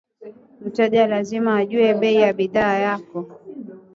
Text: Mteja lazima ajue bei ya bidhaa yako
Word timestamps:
Mteja 0.65 1.03
lazima 1.11 1.51
ajue 1.61 1.93
bei 1.99 2.15
ya 2.21 2.33
bidhaa 2.33 2.77
yako 2.85 3.19